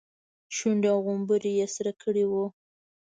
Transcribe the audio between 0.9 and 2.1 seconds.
او غومبري يې سره